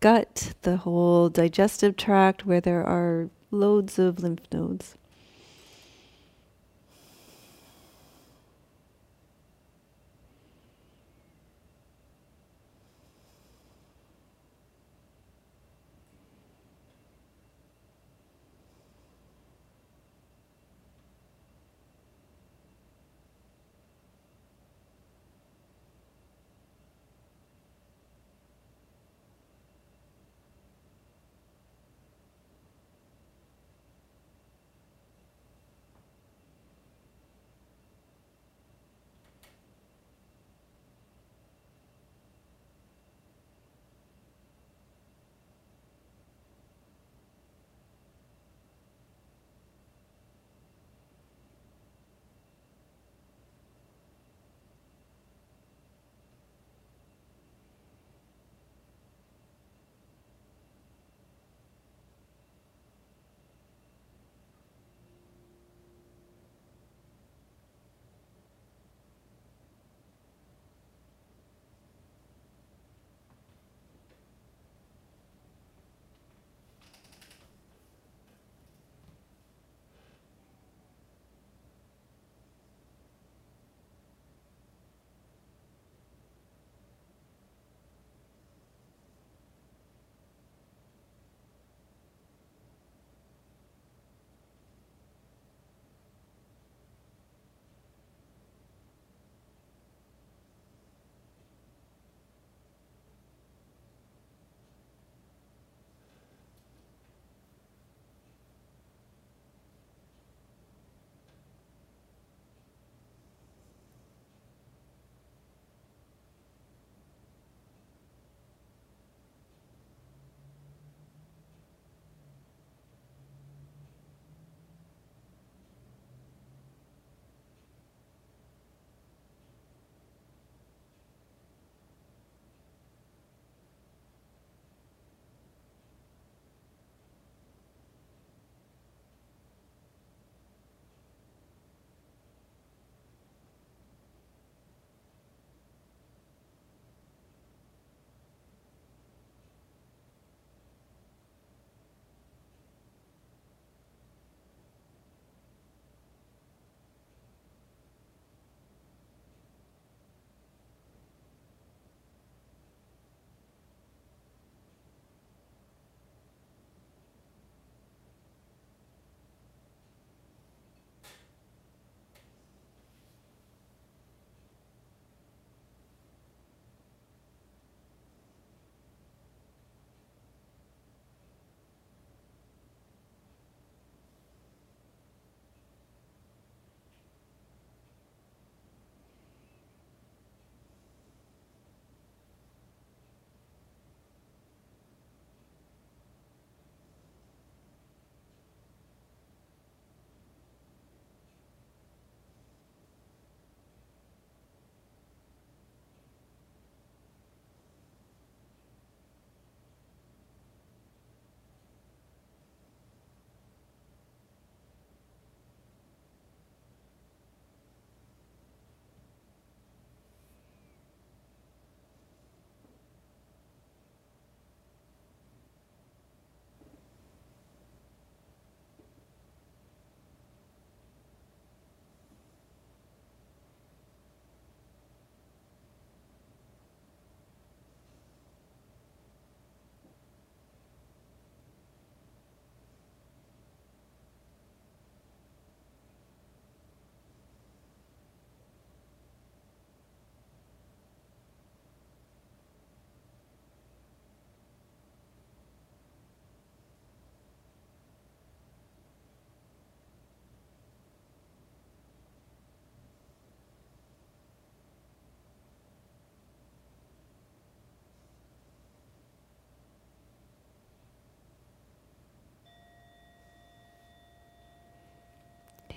gut, 0.00 0.54
the 0.62 0.78
whole 0.78 1.28
digestive 1.28 1.96
tract 1.96 2.46
where 2.46 2.60
there 2.60 2.84
are 2.84 3.28
loads 3.50 3.98
of 3.98 4.20
lymph 4.20 4.46
nodes. 4.52 4.94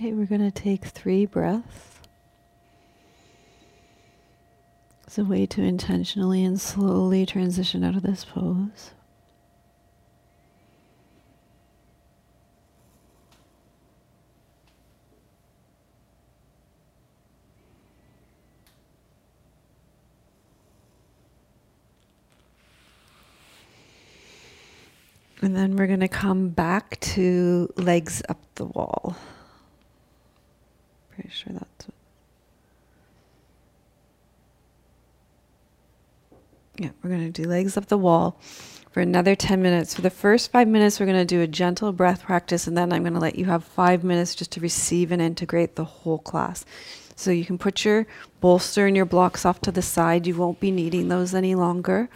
Okay, 0.04 0.12
we're 0.12 0.26
going 0.26 0.42
to 0.42 0.52
take 0.52 0.84
three 0.84 1.26
breaths. 1.26 2.02
It's 5.08 5.18
a 5.18 5.24
way 5.24 5.46
to 5.46 5.62
intentionally 5.62 6.44
and 6.44 6.60
slowly 6.60 7.26
transition 7.26 7.86
out 7.86 7.96
of 7.96 8.04
this 8.04 8.26
pose. 8.26 8.92
And 25.42 25.56
then 25.56 25.78
we're 25.78 25.88
going 25.88 26.02
to 26.02 26.10
come 26.10 26.50
back 26.50 27.00
to 27.00 27.72
legs 27.78 28.22
up 28.28 28.42
the 28.56 28.66
wall. 28.66 29.16
Pretty 31.14 31.30
sure 31.30 31.54
that's 31.54 31.88
what. 31.88 31.96
Yeah, 36.78 36.90
we're 37.04 37.12
going 37.12 37.32
to 37.32 37.42
do 37.42 37.48
legs 37.48 37.78
up 37.78 37.86
the 37.86 38.00
wall 38.00 38.40
for 38.90 39.02
another 39.02 39.36
10 39.36 39.62
minutes. 39.62 39.94
For 39.94 40.02
the 40.02 40.10
first 40.10 40.52
five 40.52 40.68
minutes, 40.68 41.00
we're 41.00 41.06
going 41.06 41.20
to 41.20 41.26
do 41.26 41.42
a 41.42 41.48
gentle 41.48 41.92
breath 41.92 42.24
practice, 42.24 42.66
and 42.66 42.76
then 42.76 42.92
I'm 42.92 43.04
going 43.04 43.14
to 43.14 43.20
let 43.20 43.36
you 43.36 43.46
have 43.46 43.64
five 43.64 44.04
minutes 44.04 44.34
just 44.34 44.52
to 44.54 44.60
receive 44.60 45.12
and 45.12 45.22
integrate 45.22 45.76
the 45.76 45.86
whole 45.86 46.18
class. 46.18 46.66
So 47.16 47.30
you 47.30 47.46
can 47.46 47.60
put 47.60 47.86
your 47.86 48.08
bolster 48.42 48.88
and 48.88 48.96
your 48.96 49.06
blocks 49.06 49.46
off 49.46 49.62
to 49.62 49.72
the 49.72 49.84
side. 49.84 50.26
You 50.26 50.36
won't 50.36 50.60
be 50.60 50.72
needing 50.72 51.10
those 51.10 51.36
any 51.36 51.54
longer. 51.54 52.10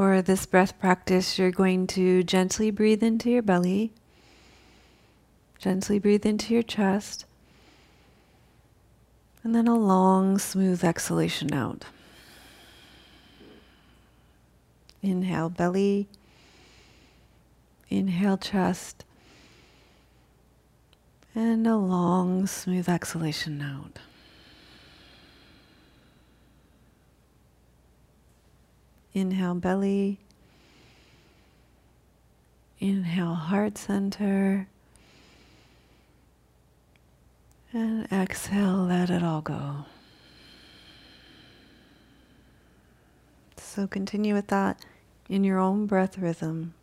For 0.00 0.22
this 0.22 0.46
breath 0.46 0.78
practice, 0.78 1.38
you're 1.38 1.50
going 1.50 1.86
to 1.88 2.22
gently 2.22 2.70
breathe 2.70 3.02
into 3.02 3.28
your 3.28 3.42
belly, 3.42 3.92
gently 5.58 5.98
breathe 5.98 6.24
into 6.24 6.54
your 6.54 6.62
chest, 6.62 7.26
and 9.44 9.54
then 9.54 9.68
a 9.68 9.76
long, 9.76 10.38
smooth 10.38 10.82
exhalation 10.82 11.52
out. 11.52 11.84
Inhale, 15.02 15.50
belly. 15.50 16.08
Inhale, 17.90 18.38
chest. 18.38 19.04
And 21.34 21.66
a 21.66 21.76
long, 21.76 22.46
smooth 22.46 22.88
exhalation 22.88 23.60
out. 23.60 23.98
Inhale, 29.12 29.54
belly. 29.54 30.18
Inhale, 32.78 33.34
heart 33.34 33.76
center. 33.76 34.68
And 37.72 38.10
exhale, 38.12 38.84
let 38.84 39.10
it 39.10 39.22
all 39.22 39.40
go. 39.40 39.84
So 43.56 43.86
continue 43.86 44.34
with 44.34 44.48
that 44.48 44.84
in 45.28 45.44
your 45.44 45.58
own 45.58 45.86
breath 45.86 46.18
rhythm. 46.18 46.74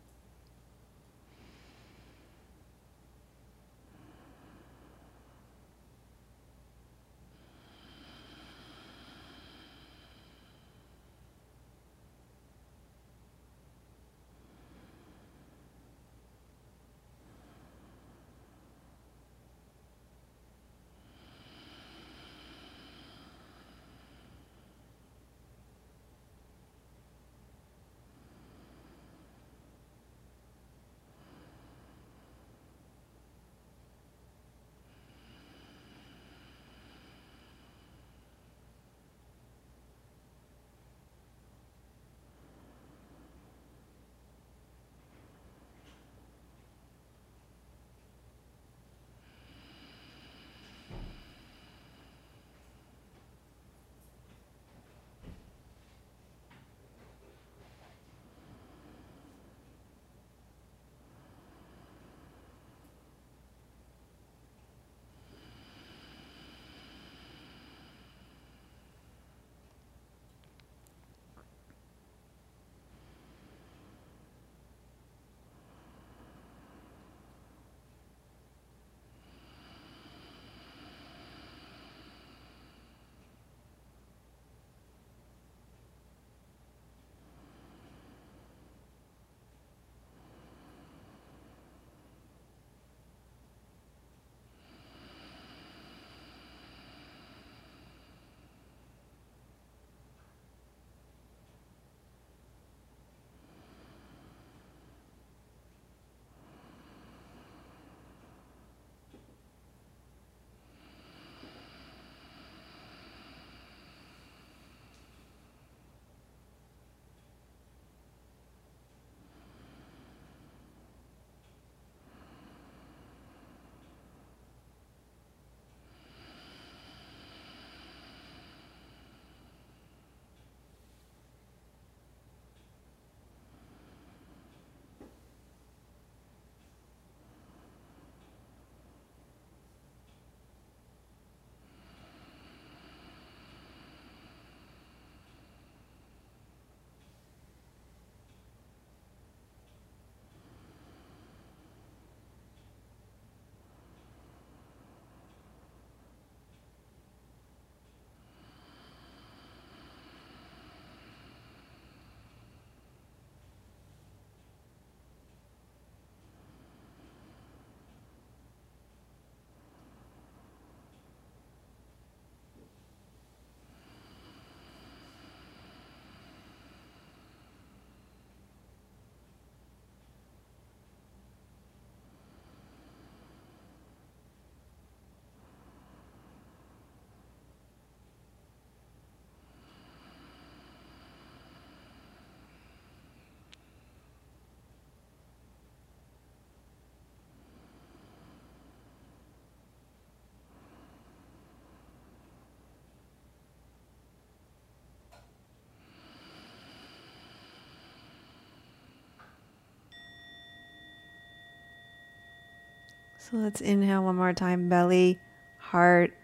So 213.30 213.36
let's 213.36 213.60
inhale 213.60 214.04
one 214.04 214.16
more 214.16 214.32
time, 214.32 214.70
belly, 214.70 215.18
heart, 215.58 216.14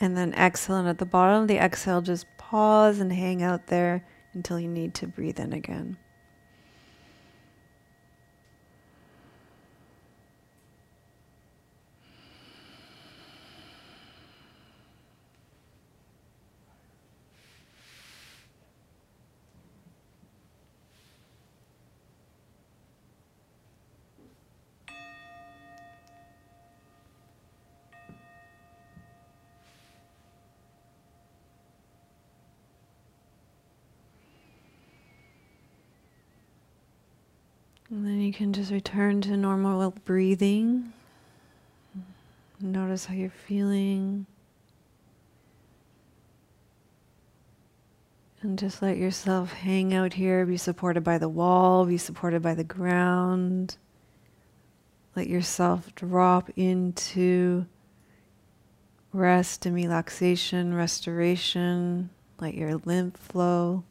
and 0.00 0.16
then 0.16 0.32
exhale. 0.32 0.76
And 0.76 0.88
at 0.88 0.96
the 0.96 1.04
bottom 1.04 1.42
of 1.42 1.48
the 1.48 1.62
exhale, 1.62 2.00
just 2.00 2.24
pause 2.38 2.98
and 2.98 3.12
hang 3.12 3.42
out 3.42 3.66
there 3.66 4.06
until 4.32 4.58
you 4.58 4.68
need 4.68 4.94
to 4.94 5.06
breathe 5.06 5.38
in 5.38 5.52
again. 5.52 5.98
And 37.94 38.04
then 38.04 38.20
you 38.20 38.23
can 38.34 38.52
just 38.52 38.72
return 38.72 39.20
to 39.20 39.36
normal 39.36 39.92
breathing. 40.04 40.92
Notice 42.60 43.04
how 43.04 43.14
you're 43.14 43.30
feeling. 43.30 44.26
And 48.42 48.58
just 48.58 48.82
let 48.82 48.96
yourself 48.96 49.52
hang 49.52 49.94
out 49.94 50.14
here, 50.14 50.44
be 50.44 50.56
supported 50.56 51.04
by 51.04 51.16
the 51.16 51.28
wall, 51.28 51.86
be 51.86 51.96
supported 51.96 52.42
by 52.42 52.54
the 52.54 52.64
ground. 52.64 53.76
Let 55.14 55.28
yourself 55.28 55.94
drop 55.94 56.50
into 56.56 57.66
rest 59.12 59.64
and 59.64 59.76
relaxation, 59.76 60.74
restoration. 60.74 62.10
Let 62.40 62.54
your 62.54 62.78
lymph 62.84 63.16
flow. 63.16 63.84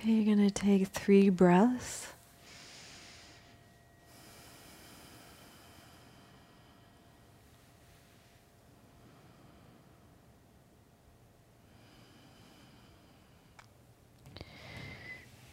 Okay, 0.00 0.12
you're 0.12 0.36
going 0.36 0.48
to 0.48 0.54
take 0.54 0.86
three 0.86 1.28
breaths. 1.28 2.06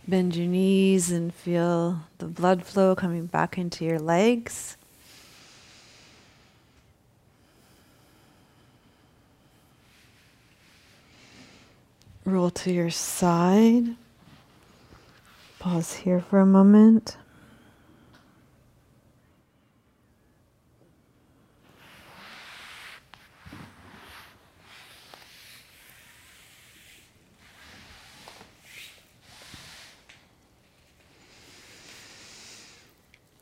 Bend 0.07 0.35
your 0.35 0.45
knees 0.45 1.09
and 1.09 1.33
feel 1.33 2.01
the 2.19 2.27
blood 2.27 2.63
flow 2.63 2.93
coming 2.95 3.25
back 3.25 3.57
into 3.57 3.83
your 3.83 3.97
legs. 3.97 4.77
Roll 12.23 12.51
to 12.51 12.71
your 12.71 12.91
side. 12.91 13.95
Pause 15.65 15.93
here 15.95 16.19
for 16.19 16.37
a 16.37 16.45
moment. 16.45 17.17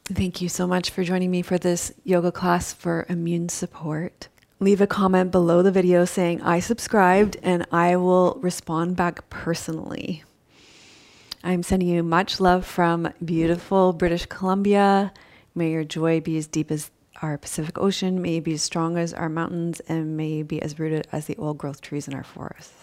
Thank 0.05 0.39
you 0.39 0.47
so 0.47 0.65
much 0.65 0.91
for 0.91 1.03
joining 1.03 1.29
me 1.29 1.41
for 1.41 1.57
this 1.57 1.91
yoga 2.05 2.31
class 2.31 2.71
for 2.71 3.05
immune 3.09 3.49
support. 3.49 4.29
Leave 4.61 4.79
a 4.79 4.87
comment 4.87 5.29
below 5.29 5.61
the 5.61 5.73
video 5.73 6.05
saying 6.05 6.41
I 6.41 6.61
subscribed 6.61 7.35
and 7.43 7.67
I 7.69 7.97
will 7.97 8.39
respond 8.41 8.95
back 8.95 9.29
personally. 9.29 10.23
I'm 11.45 11.61
sending 11.61 11.89
you 11.89 12.03
much 12.03 12.39
love 12.39 12.65
from 12.65 13.11
beautiful 13.23 13.91
British 13.91 14.25
Columbia. 14.27 15.11
May 15.53 15.71
your 15.71 15.83
joy 15.83 16.21
be 16.21 16.37
as 16.37 16.47
deep 16.47 16.71
as 16.71 16.89
our 17.21 17.37
Pacific 17.37 17.77
Ocean, 17.77 18.21
may 18.21 18.37
it 18.37 18.45
be 18.45 18.53
as 18.53 18.61
strong 18.61 18.97
as 18.97 19.13
our 19.13 19.27
mountains, 19.27 19.81
and 19.81 20.15
may 20.15 20.39
it 20.39 20.47
be 20.47 20.61
as 20.61 20.79
rooted 20.79 21.05
as 21.11 21.25
the 21.25 21.35
old 21.35 21.57
growth 21.57 21.81
trees 21.81 22.07
in 22.07 22.13
our 22.13 22.23
forests. 22.23 22.82